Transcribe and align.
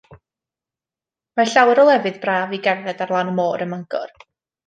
Mae 1.39 1.51
llawer 1.51 1.81
o 1.83 1.85
lefydd 1.89 2.17
braf 2.25 2.55
i 2.59 2.61
gerdded 2.69 3.05
ar 3.07 3.15
lan 3.17 3.31
y 3.35 3.37
môr 3.43 3.67
ym 3.69 3.73
Mangor. 3.77 4.19